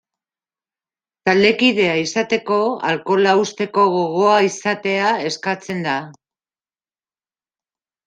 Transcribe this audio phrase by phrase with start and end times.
[1.29, 2.57] Taldekidea izateko
[2.93, 5.97] alkohola uzteko gogoa izatea eskatzen da.